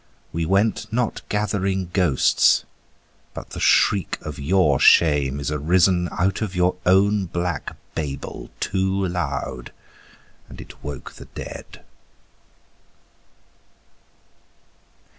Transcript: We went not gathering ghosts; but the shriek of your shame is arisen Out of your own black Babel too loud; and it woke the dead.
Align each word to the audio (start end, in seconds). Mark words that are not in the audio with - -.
We 0.33 0.47
went 0.47 0.91
not 0.91 1.21
gathering 1.29 1.91
ghosts; 1.93 2.65
but 3.35 3.51
the 3.51 3.59
shriek 3.59 4.17
of 4.21 4.39
your 4.39 4.79
shame 4.79 5.39
is 5.39 5.51
arisen 5.51 6.09
Out 6.17 6.41
of 6.41 6.55
your 6.55 6.75
own 6.87 7.25
black 7.27 7.75
Babel 7.93 8.49
too 8.59 9.05
loud; 9.07 9.71
and 10.49 10.59
it 10.59 10.83
woke 10.83 11.11
the 11.13 11.25
dead. 11.25 11.83